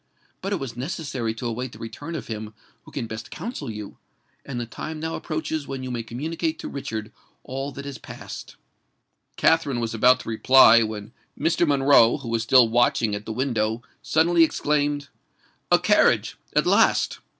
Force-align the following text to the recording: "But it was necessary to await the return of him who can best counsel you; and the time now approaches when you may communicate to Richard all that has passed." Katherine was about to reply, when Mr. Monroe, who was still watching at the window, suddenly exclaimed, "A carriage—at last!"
"But 0.41 0.51
it 0.51 0.55
was 0.59 0.75
necessary 0.75 1.35
to 1.35 1.45
await 1.45 1.73
the 1.73 1.77
return 1.77 2.15
of 2.15 2.25
him 2.25 2.55
who 2.85 2.91
can 2.91 3.05
best 3.05 3.29
counsel 3.29 3.69
you; 3.69 3.99
and 4.43 4.59
the 4.59 4.65
time 4.65 4.99
now 4.99 5.13
approaches 5.13 5.67
when 5.67 5.83
you 5.83 5.91
may 5.91 6.01
communicate 6.01 6.57
to 6.57 6.67
Richard 6.67 7.11
all 7.43 7.71
that 7.73 7.85
has 7.85 7.99
passed." 7.99 8.55
Katherine 9.35 9.79
was 9.79 9.93
about 9.93 10.21
to 10.21 10.29
reply, 10.29 10.81
when 10.81 11.13
Mr. 11.39 11.67
Monroe, 11.67 12.17
who 12.17 12.29
was 12.29 12.41
still 12.41 12.67
watching 12.67 13.13
at 13.13 13.27
the 13.27 13.31
window, 13.31 13.83
suddenly 14.01 14.43
exclaimed, 14.43 15.09
"A 15.71 15.77
carriage—at 15.77 16.65
last!" 16.65 17.19